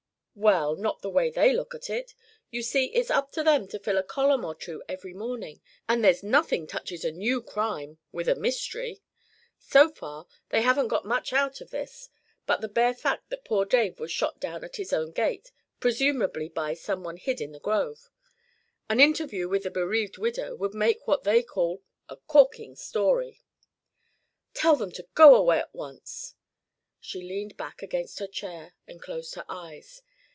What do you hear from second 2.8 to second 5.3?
it's up to them to fill a column or two every